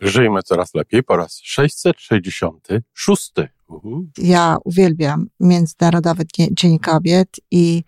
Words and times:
Żyjmy 0.00 0.42
coraz 0.42 0.74
lepiej 0.74 1.02
po 1.02 1.16
raz 1.16 1.40
666. 1.42 3.32
Uhu. 3.68 4.06
Ja 4.18 4.56
uwielbiam 4.64 5.26
Międzynarodowy 5.40 6.24
Dzień 6.50 6.78
Kobiet 6.78 7.36
i 7.50 7.84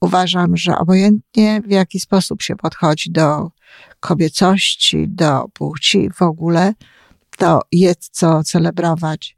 uważam, 0.00 0.56
że 0.56 0.78
obojętnie 0.78 1.62
w 1.66 1.70
jaki 1.70 2.00
sposób 2.00 2.42
się 2.42 2.56
podchodzi 2.56 3.10
do 3.10 3.50
kobiecości, 4.00 5.08
do 5.08 5.48
płci 5.52 6.10
w 6.14 6.22
ogóle, 6.22 6.74
to 7.38 7.60
jest 7.72 8.08
co 8.12 8.44
celebrować. 8.44 9.37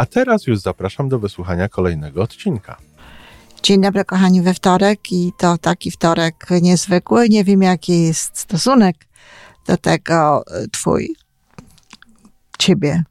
A 0.00 0.06
teraz 0.06 0.46
już 0.46 0.58
zapraszam 0.58 1.08
do 1.08 1.18
wysłuchania 1.18 1.68
kolejnego 1.68 2.22
odcinka. 2.22 2.76
Dzień 3.62 3.80
dobry, 3.80 4.04
kochani, 4.04 4.42
we 4.42 4.54
wtorek 4.54 5.12
i 5.12 5.32
to 5.38 5.58
taki 5.58 5.90
wtorek 5.90 6.46
niezwykły. 6.62 7.28
Nie 7.28 7.44
wiem, 7.44 7.62
jaki 7.62 8.02
jest 8.02 8.38
stosunek 8.38 8.96
do 9.66 9.76
tego 9.76 10.46
e, 10.46 10.68
twój, 10.68 11.16
ciebie. 12.58 13.04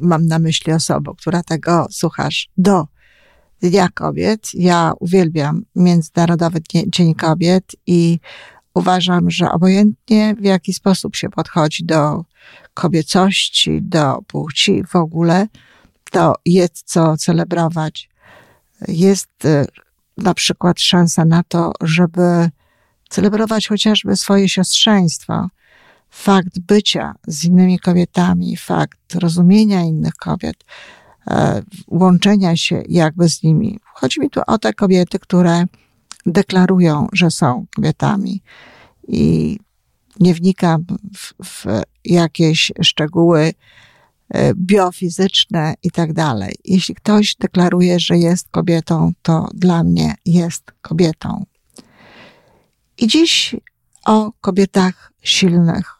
Mam 0.00 0.26
na 0.26 0.38
myśli 0.38 0.72
osobę, 0.72 1.12
która 1.18 1.42
tego 1.42 1.86
słuchasz, 1.90 2.48
do 2.58 2.86
Dnia 3.60 3.88
Kobiet. 3.94 4.54
Ja 4.54 4.92
uwielbiam 5.00 5.62
Międzynarodowy 5.76 6.60
Dzień 6.86 7.14
Kobiet 7.14 7.76
i 7.86 8.18
uważam, 8.76 9.30
że 9.30 9.50
obojętnie 9.50 10.34
w 10.34 10.44
jaki 10.44 10.72
sposób 10.72 11.16
się 11.16 11.28
podchodzi 11.28 11.84
do 11.84 12.24
kobiecości, 12.74 13.82
do 13.82 14.22
płci 14.26 14.82
w 14.88 14.96
ogóle, 14.96 15.46
to 16.10 16.34
jest 16.44 16.82
co 16.84 17.16
celebrować. 17.16 18.08
Jest 18.88 19.44
y, 19.44 19.66
na 20.16 20.34
przykład 20.34 20.80
szansa 20.80 21.24
na 21.24 21.42
to, 21.42 21.72
żeby 21.80 22.50
celebrować 23.08 23.68
chociażby 23.68 24.16
swoje 24.16 24.48
siostrzeństwo, 24.48 25.48
fakt 26.10 26.58
bycia 26.58 27.14
z 27.26 27.44
innymi 27.44 27.78
kobietami, 27.78 28.56
fakt 28.56 29.14
rozumienia 29.14 29.82
innych 29.82 30.14
kobiet, 30.14 30.64
e, 31.26 31.62
łączenia 31.88 32.56
się 32.56 32.82
jakby 32.88 33.28
z 33.28 33.42
nimi. 33.42 33.78
Chodzi 33.94 34.20
mi 34.20 34.30
tu 34.30 34.40
o 34.46 34.58
te 34.58 34.72
kobiety, 34.72 35.18
które 35.18 35.64
deklarują, 36.26 37.06
że 37.12 37.30
są 37.30 37.66
kobietami 37.76 38.42
i 39.08 39.58
nie 40.20 40.34
wnikam 40.34 40.84
w, 41.14 41.32
w 41.44 41.66
jakieś 42.04 42.72
szczegóły 42.82 43.52
e, 44.28 44.54
biofizyczne 44.54 45.74
i 45.82 45.90
tak 45.90 46.12
dalej. 46.12 46.54
Jeśli 46.64 46.94
ktoś 46.94 47.36
deklaruje, 47.36 48.00
że 48.00 48.18
jest 48.18 48.48
kobietą, 48.48 49.12
to 49.22 49.48
dla 49.54 49.84
mnie 49.84 50.14
jest 50.24 50.72
kobietą. 50.80 51.44
I 52.98 53.06
dziś 53.06 53.56
o 54.04 54.32
kobietach 54.40 55.12
silnych. 55.22 55.94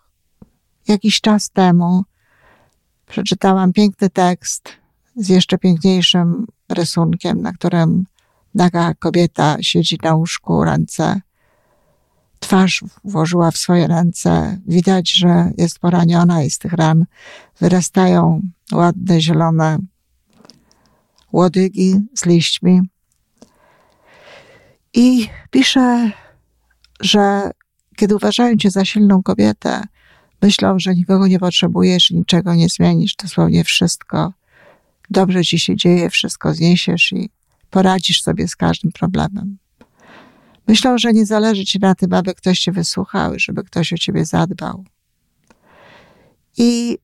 Jakiś 0.89 1.21
czas 1.21 1.51
temu 1.51 2.05
przeczytałam 3.07 3.73
piękny 3.73 4.11
tekst 4.11 4.69
z 5.17 5.29
jeszcze 5.29 5.59
piękniejszym 5.59 6.47
rysunkiem, 6.69 7.43
na 7.43 7.53
którym 7.53 8.05
naga 8.57 8.95
kobieta 8.95 9.57
siedzi 9.61 9.99
na 10.03 10.15
łóżku, 10.15 10.65
ręce 10.65 11.21
twarz 12.47 12.85
włożyła 13.05 13.51
w 13.51 13.57
swoje 13.57 13.87
ręce. 13.87 14.59
Widać, 14.67 15.13
że 15.13 15.51
jest 15.59 15.79
poraniona 15.79 16.43
i 16.43 16.51
z 16.51 16.59
tych 16.59 16.73
ran 16.73 17.07
wyrastają 17.61 18.41
ładne, 18.73 19.21
zielone 19.21 19.79
łodygi 21.33 22.01
z 22.15 22.27
liśćmi. 22.27 22.81
I 24.95 25.29
pisze, 25.51 26.11
że 27.01 27.51
kiedy 27.97 28.17
uważają 28.17 28.57
cię 28.57 28.71
za 28.71 28.85
silną 28.85 29.23
kobietę, 29.23 29.83
myślą, 30.43 30.79
że 30.79 30.95
nikogo 30.95 31.27
nie 31.27 31.39
potrzebujesz 31.39 32.11
niczego 32.11 32.55
nie 32.55 32.69
zmienisz, 32.69 33.17
dosłownie 33.17 33.65
wszystko. 33.65 34.33
Dobrze 35.11 35.45
ci 35.45 35.59
się 35.59 35.77
dzieje, 35.77 36.11
wszystko 36.11 36.55
zniesiesz 36.55 37.13
i 37.13 37.31
poradzisz 37.77 38.23
sobie 38.23 38.49
z 38.49 38.57
każdym 38.57 38.93
problemem. 38.93 39.59
Myślą, 40.69 40.99
że 40.99 41.13
nie 41.13 41.27
zależy 41.27 41.65
ci 41.65 41.79
na 41.79 41.95
tym, 41.95 42.13
aby 42.13 42.35
ktoś 42.35 42.61
cię 42.61 42.73
wysłuchał, 42.73 43.33
żeby 43.37 43.65
ktoś 43.65 43.93
o 43.93 43.97
ciebie 43.97 44.25
zadbał. 44.25 44.85
I 46.57 46.99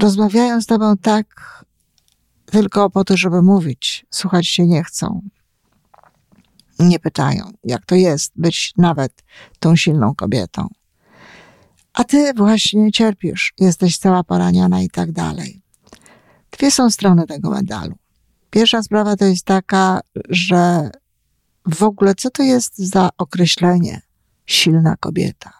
rozmawiają 0.00 0.60
z 0.60 0.66
tobą 0.66 0.96
tak 0.96 1.26
tylko 2.46 2.90
po 2.90 3.04
to, 3.04 3.16
żeby 3.16 3.42
mówić. 3.42 4.06
Słuchać 4.10 4.46
się 4.46 4.66
nie 4.66 4.84
chcą. 4.84 5.22
Nie 6.78 6.98
pytają, 6.98 7.50
jak 7.64 7.86
to 7.86 7.94
jest 7.94 8.32
być 8.36 8.72
nawet 8.78 9.24
tą 9.58 9.76
silną 9.76 10.14
kobietą. 10.14 10.68
A 11.92 12.04
ty 12.04 12.32
właśnie 12.34 12.92
cierpisz, 12.92 13.54
jesteś 13.58 13.98
cała 13.98 14.24
poraniona 14.24 14.82
i 14.82 14.90
tak 14.90 15.12
dalej. 15.12 15.62
Dwie 16.50 16.70
są 16.70 16.90
strony 16.90 17.26
tego 17.26 17.50
medalu. 17.50 18.01
Pierwsza 18.52 18.82
sprawa 18.82 19.16
to 19.16 19.24
jest 19.24 19.44
taka, 19.44 20.00
że 20.28 20.90
w 21.66 21.82
ogóle, 21.82 22.14
co 22.14 22.30
to 22.30 22.42
jest 22.42 22.78
za 22.78 23.10
określenie 23.18 24.02
silna 24.46 24.96
kobieta? 24.96 25.52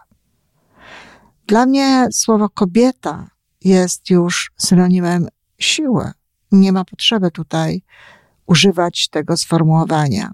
Dla 1.46 1.66
mnie 1.66 2.08
słowo 2.10 2.48
kobieta 2.48 3.30
jest 3.64 4.10
już 4.10 4.52
synonimem 4.56 5.28
siły. 5.58 6.10
Nie 6.52 6.72
ma 6.72 6.84
potrzeby 6.84 7.30
tutaj 7.30 7.82
używać 8.46 9.08
tego 9.08 9.36
sformułowania. 9.36 10.32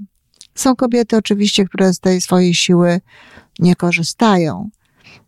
Są 0.54 0.76
kobiety 0.76 1.16
oczywiście, 1.16 1.64
które 1.64 1.92
z 1.92 2.00
tej 2.00 2.20
swojej 2.20 2.54
siły 2.54 3.00
nie 3.58 3.76
korzystają. 3.76 4.70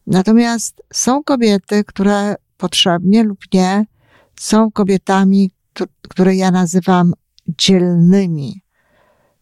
Natomiast 0.06 0.82
są 0.92 1.24
kobiety, 1.24 1.84
które 1.84 2.34
potrzebnie 2.56 3.22
lub 3.22 3.38
nie 3.52 3.86
są 4.40 4.70
kobietami, 4.70 5.50
które 6.08 6.36
ja 6.36 6.50
nazywam 6.50 7.12
dzielnymi 7.48 8.62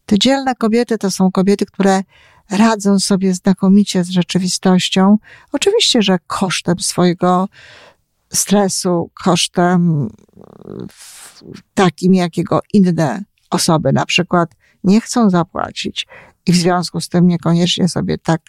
te 0.09 0.19
dzielne 0.19 0.55
kobiety 0.55 0.97
to 0.97 1.11
są 1.11 1.31
kobiety, 1.31 1.65
które 1.65 2.01
radzą 2.49 2.99
sobie 2.99 3.33
znakomicie 3.33 4.03
z 4.03 4.09
rzeczywistością. 4.09 5.17
Oczywiście, 5.51 6.01
że 6.01 6.17
kosztem 6.27 6.79
swojego 6.79 7.47
stresu, 8.33 9.11
kosztem 9.23 10.09
takim, 11.73 12.13
jakiego 12.13 12.59
inne 12.73 13.23
osoby 13.49 13.93
na 13.93 14.05
przykład 14.05 14.51
nie 14.83 15.01
chcą 15.01 15.29
zapłacić 15.29 16.07
i 16.45 16.51
w 16.51 16.55
związku 16.55 17.01
z 17.01 17.09
tym 17.09 17.27
niekoniecznie 17.27 17.89
sobie 17.89 18.17
tak 18.17 18.41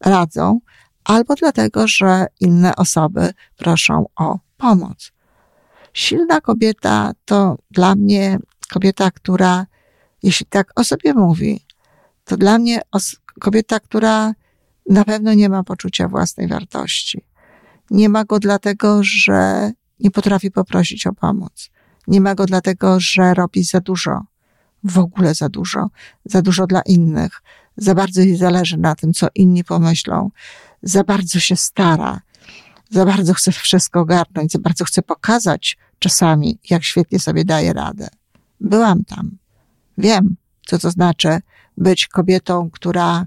radzą, 0.00 0.60
albo 1.04 1.34
dlatego, 1.34 1.88
że 1.88 2.26
inne 2.40 2.76
osoby 2.76 3.30
proszą 3.56 4.04
o 4.16 4.38
pomoc. 4.56 5.12
Silna 5.96 6.40
kobieta 6.40 7.12
to 7.24 7.58
dla 7.70 7.94
mnie 7.94 8.38
kobieta, 8.68 9.10
która 9.10 9.66
jeśli 10.22 10.46
tak 10.46 10.80
o 10.80 10.84
sobie 10.84 11.14
mówi, 11.14 11.60
to 12.24 12.36
dla 12.36 12.58
mnie 12.58 12.80
kobieta, 13.40 13.80
która 13.80 14.32
na 14.90 15.04
pewno 15.04 15.34
nie 15.34 15.48
ma 15.48 15.64
poczucia 15.64 16.08
własnej 16.08 16.48
wartości. 16.48 17.24
Nie 17.90 18.08
ma 18.08 18.24
go 18.24 18.38
dlatego, 18.38 19.00
że 19.02 19.70
nie 20.00 20.10
potrafi 20.10 20.50
poprosić 20.50 21.06
o 21.06 21.12
pomoc. 21.12 21.70
Nie 22.06 22.20
ma 22.20 22.34
go 22.34 22.46
dlatego, 22.46 23.00
że 23.00 23.34
robi 23.34 23.64
za 23.64 23.80
dużo, 23.80 24.20
w 24.84 24.98
ogóle 24.98 25.34
za 25.34 25.48
dużo, 25.48 25.90
za 26.24 26.42
dużo 26.42 26.66
dla 26.66 26.82
innych. 26.82 27.42
Za 27.76 27.94
bardzo 27.94 28.20
jej 28.20 28.36
zależy 28.36 28.76
na 28.76 28.94
tym, 28.94 29.12
co 29.12 29.28
inni 29.34 29.64
pomyślą. 29.64 30.30
Za 30.82 31.04
bardzo 31.04 31.40
się 31.40 31.56
stara. 31.56 32.20
Za 32.90 33.06
bardzo 33.06 33.34
chce 33.34 33.52
wszystko 33.52 34.00
ogarnąć. 34.00 34.52
Za 34.52 34.58
bardzo 34.58 34.84
chce 34.84 35.02
pokazać 35.02 35.76
czasami, 35.98 36.58
jak 36.70 36.84
świetnie 36.84 37.18
sobie 37.18 37.44
daje 37.44 37.72
radę. 37.72 38.08
Byłam 38.60 39.04
tam. 39.04 39.38
Wiem, 39.98 40.36
co 40.66 40.78
to 40.78 40.90
znaczy 40.90 41.38
być 41.76 42.06
kobietą, 42.06 42.70
która 42.70 43.26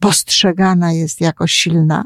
postrzegana 0.00 0.92
jest 0.92 1.20
jako 1.20 1.46
silna. 1.46 2.04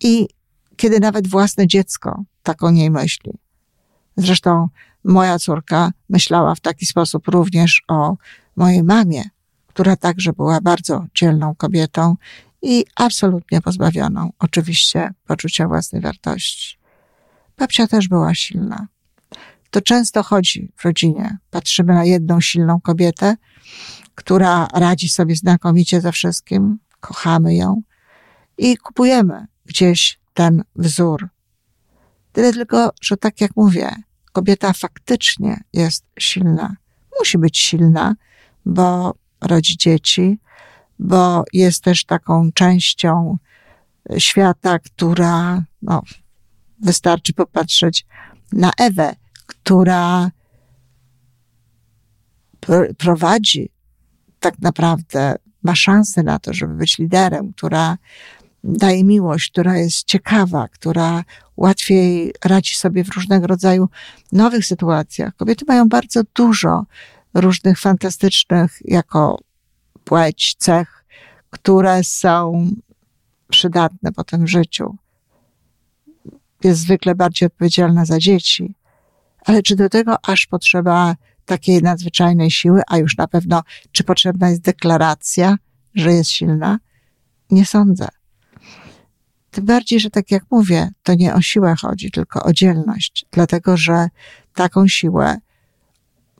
I 0.00 0.28
kiedy 0.76 1.00
nawet 1.00 1.26
własne 1.26 1.66
dziecko 1.66 2.24
tak 2.42 2.62
o 2.62 2.70
niej 2.70 2.90
myśli. 2.90 3.32
Zresztą 4.16 4.68
moja 5.04 5.38
córka 5.38 5.92
myślała 6.08 6.54
w 6.54 6.60
taki 6.60 6.86
sposób 6.86 7.28
również 7.28 7.82
o 7.88 8.16
mojej 8.56 8.82
mamie, 8.82 9.24
która 9.66 9.96
także 9.96 10.32
była 10.32 10.60
bardzo 10.60 11.06
dzielną 11.14 11.54
kobietą 11.54 12.16
i 12.62 12.84
absolutnie 12.96 13.60
pozbawioną 13.60 14.30
oczywiście 14.38 15.10
poczucia 15.26 15.68
własnej 15.68 16.02
wartości. 16.02 16.78
Babcia 17.56 17.86
też 17.86 18.08
była 18.08 18.34
silna. 18.34 18.88
To 19.70 19.80
często 19.80 20.22
chodzi 20.22 20.72
w 20.76 20.84
rodzinie. 20.84 21.38
Patrzymy 21.50 21.94
na 21.94 22.04
jedną 22.04 22.40
silną 22.40 22.80
kobietę, 22.80 23.36
która 24.14 24.68
radzi 24.74 25.08
sobie 25.08 25.36
znakomicie 25.36 26.00
ze 26.00 26.12
wszystkim, 26.12 26.78
kochamy 27.00 27.54
ją 27.54 27.82
i 28.58 28.76
kupujemy 28.76 29.46
gdzieś 29.66 30.20
ten 30.34 30.62
wzór. 30.76 31.28
Tyle 32.32 32.52
tylko, 32.52 32.90
że 33.00 33.16
tak 33.16 33.40
jak 33.40 33.56
mówię, 33.56 33.90
kobieta 34.32 34.72
faktycznie 34.72 35.60
jest 35.72 36.04
silna. 36.18 36.76
Musi 37.18 37.38
być 37.38 37.58
silna, 37.58 38.14
bo 38.66 39.14
rodzi 39.40 39.76
dzieci, 39.76 40.38
bo 40.98 41.44
jest 41.52 41.82
też 41.82 42.04
taką 42.04 42.52
częścią 42.52 43.38
świata, 44.18 44.78
która, 44.78 45.62
no, 45.82 46.02
wystarczy 46.80 47.32
popatrzeć 47.32 48.06
na 48.52 48.70
Ewę, 48.78 49.14
która 49.46 50.30
prowadzi 52.98 53.70
tak 54.40 54.58
naprawdę, 54.58 55.36
ma 55.62 55.74
szansę 55.74 56.22
na 56.22 56.38
to, 56.38 56.54
żeby 56.54 56.74
być 56.74 56.98
liderem, 56.98 57.52
która 57.52 57.98
daje 58.64 59.04
miłość, 59.04 59.50
która 59.50 59.76
jest 59.76 60.04
ciekawa, 60.04 60.68
która 60.68 61.24
łatwiej 61.56 62.32
radzi 62.44 62.74
sobie 62.74 63.04
w 63.04 63.08
różnego 63.08 63.46
rodzaju 63.46 63.88
nowych 64.32 64.66
sytuacjach. 64.66 65.36
Kobiety 65.36 65.64
mają 65.68 65.88
bardzo 65.88 66.22
dużo 66.34 66.84
różnych 67.34 67.78
fantastycznych, 67.78 68.78
jako 68.84 69.38
płeć, 70.08 70.54
cech, 70.58 71.04
które 71.50 72.04
są 72.04 72.70
przydatne 73.48 74.12
potem 74.12 74.44
w 74.44 74.48
życiu. 74.48 74.96
Jest 76.64 76.80
zwykle 76.80 77.14
bardziej 77.14 77.46
odpowiedzialna 77.46 78.04
za 78.04 78.18
dzieci. 78.18 78.74
Ale 79.44 79.62
czy 79.62 79.76
do 79.76 79.88
tego 79.88 80.16
aż 80.26 80.46
potrzeba 80.46 81.14
takiej 81.44 81.82
nadzwyczajnej 81.82 82.50
siły, 82.50 82.82
a 82.86 82.98
już 82.98 83.16
na 83.16 83.28
pewno, 83.28 83.62
czy 83.92 84.04
potrzebna 84.04 84.50
jest 84.50 84.62
deklaracja, 84.62 85.56
że 85.94 86.12
jest 86.12 86.30
silna? 86.30 86.78
Nie 87.50 87.66
sądzę. 87.66 88.08
Tym 89.50 89.64
bardziej, 89.64 90.00
że 90.00 90.10
tak 90.10 90.30
jak 90.30 90.44
mówię, 90.50 90.90
to 91.02 91.14
nie 91.14 91.34
o 91.34 91.40
siłę 91.40 91.74
chodzi, 91.80 92.10
tylko 92.10 92.42
o 92.42 92.52
dzielność, 92.52 93.26
dlatego 93.30 93.76
że 93.76 94.08
taką 94.54 94.88
siłę, 94.88 95.36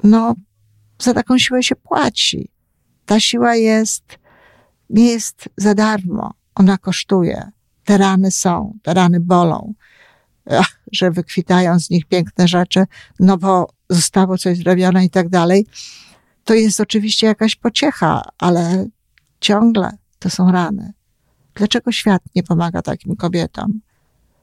no, 0.05 0.35
za 0.99 1.15
taką 1.15 1.39
siłę 1.39 1.63
się 1.63 1.77
płaci. 1.77 2.58
Ta 3.09 3.21
siła 3.21 3.55
jest, 3.55 4.19
nie 4.91 5.07
jest 5.07 5.49
za 5.57 5.75
darmo, 5.75 6.35
ona 6.55 6.79
kosztuje. 6.79 7.51
Te 7.85 7.99
rany 7.99 8.31
są, 8.31 8.79
te 8.83 8.95
rany 8.95 9.21
bolą, 9.21 9.75
Ach, 10.51 10.81
że 10.93 11.11
wykwitają 11.11 11.81
z 11.81 11.91
nich 11.91 12.07
piękne 12.07 12.49
rzeczy, 12.49 12.85
no 13.21 13.39
bo 13.39 13.69
zostało 13.91 14.39
coś 14.39 14.59
zrobione 14.59 15.05
i 15.05 15.11
tak 15.11 15.29
dalej. 15.29 15.67
To 16.45 16.55
jest 16.55 16.81
oczywiście 16.81 17.27
jakaś 17.27 17.57
pociecha, 17.57 18.23
ale 18.39 18.87
ciągle 19.41 19.91
to 20.19 20.31
są 20.31 20.53
rany. 20.53 20.93
Dlaczego 21.55 21.93
świat 21.93 22.23
nie 22.35 22.43
pomaga 22.43 22.83
takim 22.83 23.17
kobietom? 23.17 23.81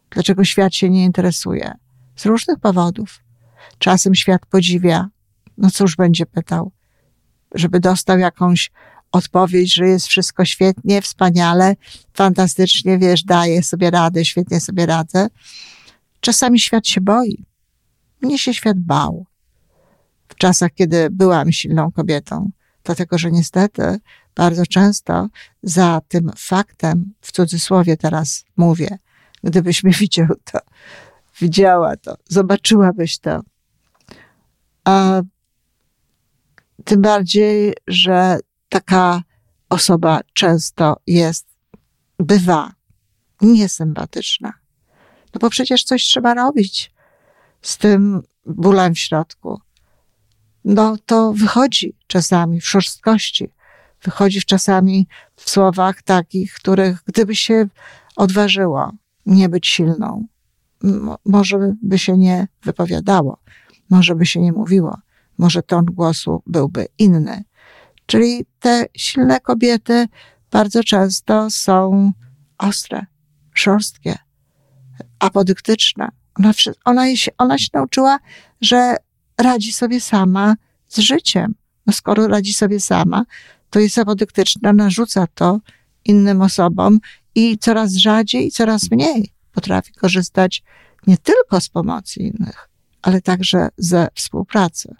Dlaczego 0.09 0.43
świat 0.43 0.75
się 0.75 0.89
nie 0.89 1.03
interesuje? 1.03 1.73
Z 2.15 2.25
różnych 2.25 2.59
powodów. 2.59 3.19
Czasem 3.77 4.15
świat 4.15 4.45
podziwia. 4.45 5.09
No 5.57 5.71
cóż 5.71 5.95
będzie 5.95 6.25
pytał? 6.25 6.71
Żeby 7.53 7.79
dostał 7.79 8.19
jakąś 8.19 8.71
odpowiedź, 9.11 9.73
że 9.73 9.87
jest 9.87 10.07
wszystko 10.07 10.45
świetnie, 10.45 11.01
wspaniale, 11.01 11.75
fantastycznie, 12.13 12.97
wiesz, 12.97 13.23
daję 13.23 13.63
sobie 13.63 13.91
radę, 13.91 14.25
świetnie 14.25 14.61
sobie 14.61 14.85
radzę. 14.85 15.27
Czasami 16.19 16.59
świat 16.59 16.87
się 16.87 17.01
boi. 17.01 17.45
Mnie 18.21 18.39
się 18.39 18.53
świat 18.53 18.79
bał. 18.79 19.25
W 20.27 20.35
czasach, 20.35 20.71
kiedy 20.73 21.07
byłam 21.11 21.51
silną 21.51 21.91
kobietą, 21.91 22.51
dlatego 22.83 23.17
że 23.17 23.31
niestety 23.31 23.99
bardzo 24.35 24.65
często 24.65 25.27
za 25.63 26.01
tym 26.07 26.31
faktem, 26.37 27.13
w 27.21 27.31
cudzysłowie 27.31 27.97
teraz 27.97 28.45
mówię, 28.57 28.97
gdybyś 29.43 29.83
mnie 29.83 29.93
widział 29.99 30.27
to, 30.51 30.59
widziała 31.41 31.97
to, 31.97 32.17
zobaczyłabyś 32.29 33.19
to. 33.19 33.41
A 34.83 35.21
tym 36.83 37.01
bardziej, 37.01 37.73
że 37.87 38.39
taka 38.69 39.21
osoba 39.69 40.19
często 40.33 40.97
jest, 41.07 41.47
bywa 42.19 42.71
niesympatyczna. 43.41 44.53
No 45.33 45.39
bo 45.39 45.49
przecież 45.49 45.83
coś 45.83 46.03
trzeba 46.03 46.33
robić 46.33 46.91
z 47.61 47.77
tym 47.77 48.21
bólem 48.45 48.95
w 48.95 48.99
środku. 48.99 49.61
No 50.65 50.97
to 51.05 51.33
wychodzi 51.33 51.95
czasami 52.07 52.61
w 52.61 52.67
szorstkości, 52.67 53.49
wychodzi 54.03 54.41
czasami 54.41 55.07
w 55.35 55.49
słowach 55.49 56.01
takich, 56.01 56.53
których 56.53 57.03
gdyby 57.05 57.35
się 57.35 57.67
odważyło 58.15 58.91
nie 59.25 59.49
być 59.49 59.67
silną, 59.67 60.27
może 61.25 61.73
by 61.83 61.99
się 61.99 62.17
nie 62.17 62.47
wypowiadało, 62.63 63.39
może 63.89 64.15
by 64.15 64.25
się 64.25 64.41
nie 64.41 64.51
mówiło, 64.51 64.97
może 65.37 65.63
ton 65.63 65.85
głosu 65.85 66.43
byłby 66.47 66.87
inny. 66.97 67.43
Czyli 68.05 68.45
te 68.59 68.85
silne 68.97 69.39
kobiety 69.39 70.07
bardzo 70.51 70.83
często 70.83 71.49
są 71.49 72.11
ostre, 72.57 73.05
szorstkie, 73.53 74.17
apodyktyczne. 75.19 76.09
Ona, 76.39 76.51
ona, 76.85 77.15
się, 77.15 77.31
ona 77.37 77.57
się 77.57 77.69
nauczyła, 77.73 78.19
że 78.61 78.95
radzi 79.37 79.73
sobie 79.73 80.01
sama 80.01 80.55
z 80.87 80.99
życiem. 80.99 81.55
No 81.87 81.93
skoro 81.93 82.27
radzi 82.27 82.53
sobie 82.53 82.79
sama, 82.79 83.25
to 83.69 83.79
jest 83.79 83.97
apodyktyczna, 83.97 84.73
narzuca 84.73 85.27
to 85.27 85.59
innym 86.05 86.41
osobom 86.41 86.99
i 87.35 87.57
coraz 87.57 87.93
rzadziej 87.93 88.47
i 88.47 88.51
coraz 88.51 88.91
mniej 88.91 89.33
potrafi 89.51 89.93
korzystać 89.93 90.63
nie 91.07 91.17
tylko 91.17 91.61
z 91.61 91.69
pomocy 91.69 92.19
innych, 92.19 92.69
ale 93.01 93.21
także 93.21 93.69
ze 93.77 94.07
współpracy. 94.13 94.95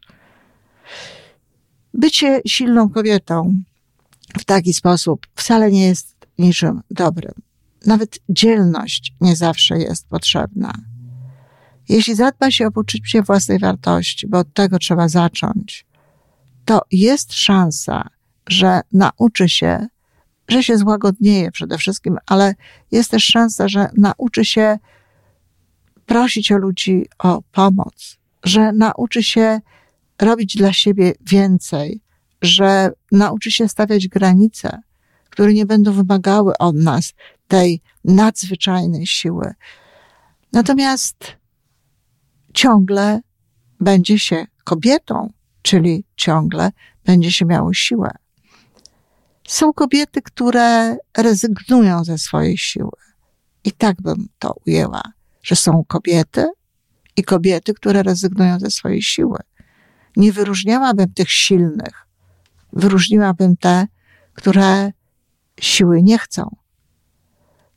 Bycie 1.94 2.42
silną 2.48 2.90
kobietą 2.90 3.54
w 4.40 4.46
taki 4.46 4.74
sposób 4.74 5.28
wcale 5.36 5.72
nie 5.72 5.88
jest 5.88 6.16
niczym 6.38 6.82
dobrym. 6.92 7.34
Nawet 7.86 8.20
dzielność 8.30 9.14
nie 9.22 9.36
zawsze 9.36 9.78
jest 9.78 10.08
potrzebna. 10.08 10.74
Jeśli 11.90 12.16
zadba 12.16 12.52
się 12.52 12.68
o 12.68 12.72
poczucie 12.72 13.22
własnej 13.22 13.60
wartości, 13.60 14.28
bo 14.28 14.40
od 14.40 14.54
tego 14.54 14.80
trzeba 14.80 15.08
zacząć, 15.10 15.86
to 16.66 16.82
jest 16.92 17.34
szansa, 17.34 18.10
że 18.48 18.82
nauczy 18.92 19.50
się, 19.50 19.88
że 20.48 20.64
się 20.64 20.78
złagodnieje 20.78 21.52
przede 21.52 21.78
wszystkim, 21.78 22.18
ale 22.26 22.56
jest 22.92 23.12
też 23.12 23.26
szansa, 23.26 23.68
że 23.68 23.90
nauczy 23.98 24.46
się 24.46 24.80
prosić 26.06 26.52
o 26.52 26.58
ludzi 26.58 27.06
o 27.20 27.42
pomoc, 27.52 28.18
że 28.44 28.72
nauczy 28.72 29.24
się 29.24 29.60
robić 30.22 30.58
dla 30.58 30.74
siebie 30.74 31.14
więcej, 31.22 32.02
że 32.42 32.92
nauczy 33.12 33.52
się 33.52 33.70
stawiać 33.70 34.08
granice, 34.08 34.82
które 35.30 35.54
nie 35.54 35.66
będą 35.66 35.94
wymagały 35.94 36.58
od 36.58 36.76
nas 36.76 37.14
tej 37.48 37.82
nadzwyczajnej 38.04 39.08
siły. 39.08 39.54
Natomiast 40.54 41.18
ciągle 42.54 43.22
będzie 43.80 44.20
się 44.20 44.48
kobietą, 44.64 45.34
czyli 45.62 46.06
ciągle 46.16 46.72
będzie 47.06 47.32
się 47.32 47.46
miało 47.46 47.74
siłę. 47.74 48.12
Są 49.48 49.74
kobiety, 49.74 50.22
które 50.22 50.98
rezygnują 51.18 52.04
ze 52.04 52.18
swojej 52.18 52.58
siły. 52.58 52.92
I 53.64 53.72
tak 53.72 54.02
bym 54.02 54.28
to 54.40 54.56
ujęła, 54.68 55.02
że 55.44 55.56
są 55.56 55.84
kobiety 55.88 56.46
i 57.16 57.24
kobiety, 57.24 57.74
które 57.74 58.04
rezygnują 58.04 58.60
ze 58.60 58.72
swojej 58.72 59.02
siły. 59.02 59.38
Nie 60.16 60.32
wyróżniałabym 60.32 61.14
tych 61.14 61.32
silnych. 61.32 62.08
Wyróżniłabym 62.74 63.58
te, 63.58 63.88
które 64.34 64.92
siły 65.60 66.04
nie 66.04 66.18
chcą. 66.18 66.56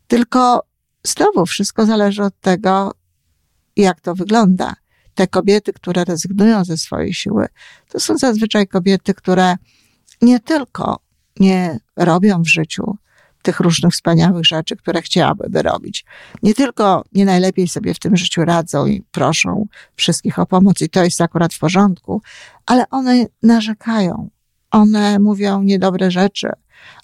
Tylko 0.07 0.63
znowu 1.05 1.47
wszystko 1.47 1.87
zależy 1.87 2.23
od 2.23 2.41
tego, 2.41 2.95
jak 3.77 4.01
to 4.01 4.15
wygląda. 4.15 4.75
Te 5.15 5.27
kobiety, 5.27 5.73
które 5.73 6.05
rezygnują 6.05 6.65
ze 6.65 6.77
swojej 6.77 7.15
siły, 7.15 7.47
to 7.89 8.01
są 8.01 8.19
zazwyczaj 8.19 8.69
kobiety, 8.69 9.15
które 9.15 9.57
nie 10.23 10.41
tylko 10.41 11.01
nie 11.41 11.81
robią 11.97 12.43
w 12.43 12.49
życiu 12.49 12.99
tych 13.49 13.61
różnych 13.61 13.93
wspaniałych 13.93 14.47
rzeczy, 14.47 14.77
które 14.77 15.03
chciałyby 15.03 15.63
robić. 15.63 16.05
Nie 16.43 16.55
tylko 16.55 17.05
nie 17.13 17.25
najlepiej 17.25 17.69
sobie 17.69 17.95
w 17.95 17.99
tym 17.99 18.17
życiu 18.17 18.45
radzą 18.45 18.87
i 18.87 19.03
proszą 19.11 19.67
wszystkich 19.97 20.39
o 20.39 20.47
pomoc, 20.47 20.81
i 20.81 20.89
to 20.89 21.05
jest 21.05 21.21
akurat 21.21 21.55
w 21.55 21.59
porządku, 21.59 22.23
ale 22.67 22.91
one 22.91 23.27
narzekają 23.43 24.31
one 24.71 25.19
mówią 25.19 25.63
niedobre 25.63 26.11
rzeczy 26.11 26.49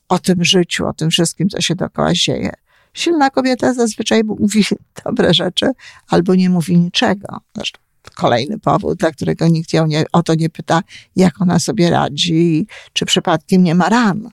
o 0.08 0.18
tym 0.18 0.44
życiu, 0.44 0.86
o 0.86 0.92
tym 0.92 1.10
wszystkim, 1.10 1.48
co 1.48 1.60
się 1.60 1.74
dookoła 1.74 2.12
dzieje. 2.12 2.52
Silna 2.94 3.30
kobieta 3.30 3.74
zazwyczaj 3.74 4.24
mówi 4.24 4.64
dobre 5.04 5.34
rzeczy 5.34 5.66
albo 6.08 6.34
nie 6.34 6.50
mówi 6.50 6.78
niczego. 6.78 7.40
Zresztą 7.56 7.80
kolejny 8.14 8.58
powód, 8.58 8.98
dla 8.98 9.10
którego 9.10 9.48
nikt 9.48 9.72
ją 9.72 9.86
nie, 9.86 10.04
o 10.12 10.22
to 10.22 10.34
nie 10.34 10.50
pyta, 10.50 10.82
jak 11.16 11.40
ona 11.40 11.58
sobie 11.58 11.90
radzi, 11.90 12.66
czy 12.92 13.06
przypadkiem 13.06 13.62
nie 13.62 13.74
ma 13.74 13.88
ran. 13.88 14.30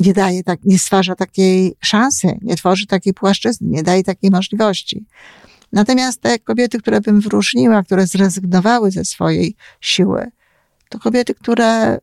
Nie 0.00 0.12
daje 0.12 0.44
tak, 0.44 0.60
nie 0.64 0.78
stwarza 0.78 1.14
takiej 1.14 1.76
szansy, 1.80 2.38
nie 2.42 2.56
tworzy 2.56 2.86
takiej 2.86 3.14
płaszczyzny, 3.14 3.68
nie 3.68 3.82
daje 3.82 4.04
takiej 4.04 4.30
możliwości. 4.30 5.04
Natomiast 5.72 6.20
te 6.20 6.38
kobiety, 6.38 6.78
które 6.78 7.00
bym 7.00 7.20
wyróżniła, 7.20 7.82
które 7.82 8.06
zrezygnowały 8.06 8.90
ze 8.90 9.04
swojej 9.04 9.56
siły, 9.80 10.30
to 10.88 10.98
kobiety, 10.98 11.34
które 11.34 11.98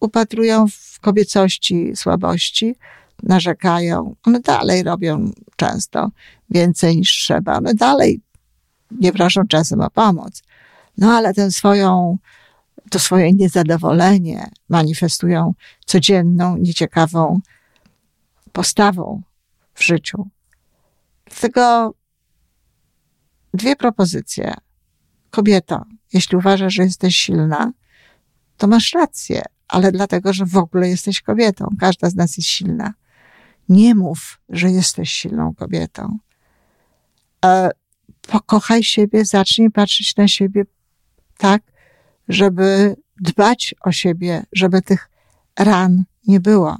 upatrują 0.00 0.66
w 0.68 1.00
kobiecości 1.00 1.92
słabości, 1.94 2.74
narzekają. 3.22 4.16
One 4.22 4.40
dalej 4.40 4.82
robią 4.82 5.30
często 5.56 6.10
więcej 6.50 6.96
niż 6.96 7.12
trzeba. 7.12 7.56
One 7.56 7.74
dalej 7.74 8.20
nie 9.00 9.12
proszą 9.12 9.46
czasem 9.48 9.80
o 9.80 9.90
pomoc. 9.90 10.42
No 10.98 11.12
ale 11.12 11.34
tę 11.34 11.50
swoją, 11.50 12.18
to 12.90 12.98
swoje 12.98 13.32
niezadowolenie 13.32 14.50
manifestują 14.68 15.54
codzienną, 15.86 16.56
nieciekawą 16.56 17.40
postawą 18.52 19.22
w 19.74 19.84
życiu. 19.84 20.28
Dlatego 21.24 21.94
dwie 23.54 23.76
propozycje. 23.76 24.54
Kobieto, 25.30 25.84
jeśli 26.12 26.36
uważasz, 26.36 26.74
że 26.74 26.82
jesteś 26.82 27.16
silna, 27.16 27.72
to 28.56 28.66
masz 28.66 28.92
rację, 28.92 29.42
ale 29.68 29.92
dlatego, 29.92 30.32
że 30.32 30.46
w 30.46 30.56
ogóle 30.56 30.88
jesteś 30.88 31.20
kobietą. 31.20 31.68
Każda 31.80 32.10
z 32.10 32.14
nas 32.14 32.36
jest 32.36 32.48
silna. 32.48 32.94
Nie 33.68 33.94
mów, 33.94 34.40
że 34.48 34.70
jesteś 34.70 35.10
silną 35.10 35.54
kobietą. 35.54 36.18
E, 37.44 37.70
pokochaj 38.22 38.82
siebie, 38.82 39.24
zacznij 39.24 39.70
patrzeć 39.70 40.16
na 40.16 40.28
siebie 40.28 40.64
tak, 41.38 41.62
żeby 42.28 42.96
dbać 43.20 43.74
o 43.80 43.92
siebie, 43.92 44.42
żeby 44.52 44.82
tych 44.82 45.10
ran 45.58 46.04
nie 46.26 46.40
było. 46.40 46.76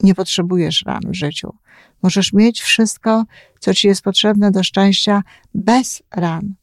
Nie 0.00 0.14
potrzebujesz 0.14 0.84
ran 0.86 1.02
w 1.06 1.14
życiu. 1.14 1.54
Możesz 2.02 2.32
mieć 2.32 2.60
wszystko, 2.62 3.24
co 3.60 3.74
ci 3.74 3.86
jest 3.86 4.02
potrzebne 4.02 4.50
do 4.50 4.62
szczęścia 4.62 5.22
bez 5.54 6.02
ran. 6.10 6.54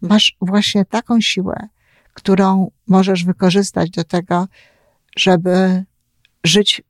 Masz 0.00 0.36
właśnie 0.40 0.84
taką 0.84 1.20
siłę, 1.20 1.68
którą 2.14 2.70
możesz 2.86 3.24
wykorzystać 3.24 3.90
do 3.90 4.04
tego, 4.04 4.48
żeby 5.16 5.84
żyć 6.44 6.82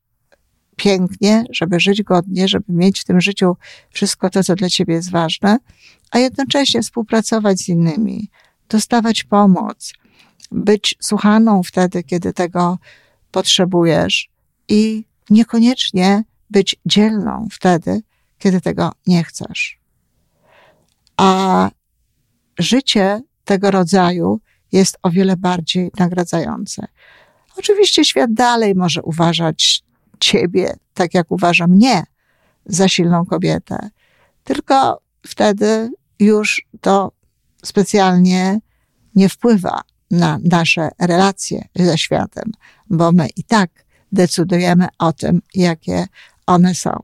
pięknie, 0.76 1.44
żeby 1.50 1.80
żyć 1.80 2.02
godnie, 2.02 2.48
żeby 2.48 2.64
mieć 2.68 3.00
w 3.00 3.04
tym 3.04 3.20
życiu 3.20 3.56
wszystko 3.90 4.30
to, 4.30 4.44
co 4.44 4.54
dla 4.54 4.68
ciebie 4.68 4.94
jest 4.94 5.10
ważne, 5.10 5.58
a 6.10 6.18
jednocześnie 6.18 6.82
współpracować 6.82 7.58
z 7.58 7.68
innymi, 7.68 8.30
dostawać 8.68 9.24
pomoc, 9.24 9.92
być 10.52 10.96
słuchaną 11.00 11.62
wtedy, 11.62 12.02
kiedy 12.02 12.32
tego 12.32 12.78
potrzebujesz 13.30 14.28
i 14.68 15.04
niekoniecznie 15.30 16.24
być 16.50 16.76
dzielną 16.86 17.48
wtedy, 17.52 18.02
kiedy 18.38 18.60
tego 18.60 18.92
nie 19.06 19.24
chcesz. 19.24 19.78
A 21.16 21.70
życie 22.58 23.22
tego 23.44 23.70
rodzaju 23.70 24.40
jest 24.72 24.98
o 25.02 25.10
wiele 25.10 25.36
bardziej 25.36 25.90
nagradzające. 25.98 26.86
Oczywiście 27.58 28.04
świat 28.04 28.32
dalej 28.32 28.74
może 28.74 29.02
uważać 29.02 29.84
ciebie, 30.20 30.74
tak 30.94 31.14
jak 31.14 31.30
uważa 31.30 31.66
mnie, 31.66 32.04
za 32.66 32.88
silną 32.88 33.26
kobietę. 33.26 33.90
Tylko 34.44 35.00
wtedy 35.26 35.90
już 36.18 36.66
to 36.80 37.12
specjalnie 37.64 38.60
nie 39.14 39.28
wpływa 39.28 39.80
na 40.10 40.38
nasze 40.44 40.88
relacje 40.98 41.68
ze 41.74 41.98
światem, 41.98 42.52
bo 42.90 43.12
my 43.12 43.28
i 43.36 43.44
tak 43.44 43.70
decydujemy 44.12 44.88
o 44.98 45.12
tym, 45.12 45.42
jakie 45.54 46.06
one 46.46 46.74
są. 46.74 47.00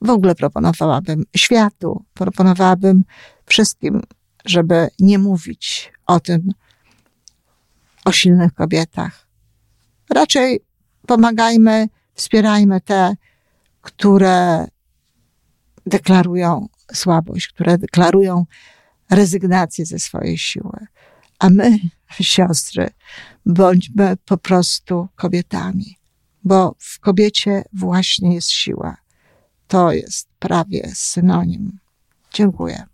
W 0.00 0.10
ogóle 0.10 0.34
proponowałabym 0.34 1.24
światu, 1.36 2.04
proponowałabym 2.14 3.04
wszystkim, 3.46 4.02
żeby 4.44 4.88
nie 4.98 5.18
mówić 5.18 5.92
o 6.06 6.20
tym, 6.20 6.52
o 8.04 8.12
silnych 8.12 8.54
kobietach. 8.54 9.26
Raczej 10.10 10.60
pomagajmy 11.06 11.88
Wspierajmy 12.14 12.80
te, 12.80 13.16
które 13.80 14.66
deklarują 15.86 16.68
słabość, 16.92 17.48
które 17.48 17.78
deklarują 17.78 18.46
rezygnację 19.10 19.86
ze 19.86 19.98
swojej 19.98 20.38
siły. 20.38 20.86
A 21.38 21.50
my, 21.50 21.78
siostry, 22.20 22.90
bądźmy 23.46 24.16
po 24.24 24.36
prostu 24.36 25.08
kobietami, 25.16 25.98
bo 26.44 26.74
w 26.78 27.00
kobiecie 27.00 27.64
właśnie 27.72 28.34
jest 28.34 28.50
siła. 28.50 28.96
To 29.68 29.92
jest 29.92 30.28
prawie 30.38 30.90
synonim. 30.94 31.78
Dziękuję. 32.32 32.84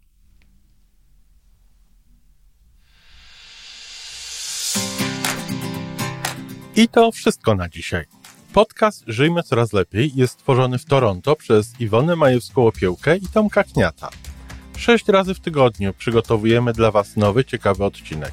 I 6.76 6.88
to 6.88 7.12
wszystko 7.12 7.54
na 7.54 7.68
dzisiaj. 7.68 8.04
Podcast 8.52 9.04
Żyjmy 9.06 9.42
Coraz 9.42 9.72
Lepiej 9.72 10.12
jest 10.14 10.32
stworzony 10.32 10.78
w 10.78 10.84
Toronto 10.84 11.37
przez 11.37 11.80
Iwonę 11.80 12.16
Majewską-Opiełkę 12.16 13.16
i 13.22 13.28
Tomka 13.28 13.64
Kniata. 13.64 14.10
Sześć 14.76 15.08
razy 15.08 15.34
w 15.34 15.40
tygodniu 15.40 15.94
przygotowujemy 15.94 16.72
dla 16.72 16.90
Was 16.90 17.16
nowy, 17.16 17.44
ciekawy 17.44 17.84
odcinek. 17.84 18.32